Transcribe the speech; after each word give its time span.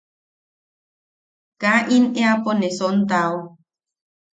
Kaa 1.61 1.79
in 1.95 2.03
eapo 2.21 2.51
ne 2.59 2.67
sontao. 2.77 3.37